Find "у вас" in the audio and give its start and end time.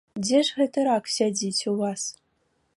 1.73-2.01